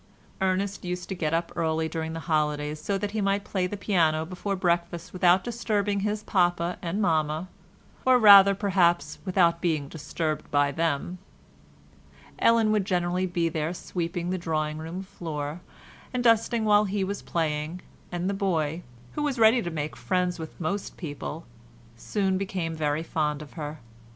Ernest 0.41 0.83
used 0.83 1.09
to 1.09 1.13
get 1.15 1.31
up 1.31 1.51
early 1.55 1.87
during 1.87 2.13
the 2.13 2.21
holidays 2.21 2.81
so 2.81 2.97
that 2.97 3.11
he 3.11 3.21
might 3.21 3.43
play 3.43 3.67
the 3.67 3.77
piano 3.77 4.25
before 4.25 4.55
breakfast 4.55 5.13
without 5.13 5.43
disturbing 5.43 5.99
his 5.99 6.23
papa 6.23 6.79
and 6.81 6.99
mamma—or 7.03 8.17
rather, 8.17 8.55
perhaps, 8.55 9.19
without 9.25 9.61
being 9.61 9.87
disturbed 9.87 10.49
by 10.49 10.71
them. 10.71 11.19
Ellen 12.39 12.71
would 12.71 12.83
generally 12.83 13.27
be 13.27 13.47
there 13.47 13.75
sweeping 13.75 14.31
the 14.31 14.39
drawing 14.39 14.79
room 14.79 15.03
floor 15.03 15.61
and 16.11 16.23
dusting 16.23 16.65
while 16.65 16.85
he 16.85 17.03
was 17.03 17.21
playing, 17.21 17.81
and 18.11 18.27
the 18.27 18.33
boy, 18.33 18.81
who 19.11 19.21
was 19.21 19.37
ready 19.37 19.61
to 19.61 19.69
make 19.69 19.95
friends 19.95 20.39
with 20.39 20.59
most 20.59 20.97
people, 20.97 21.45
soon 21.95 22.39
became 22.39 22.73
very 22.73 23.03
fond 23.03 23.43
of 23.43 23.53
her. 23.53 23.77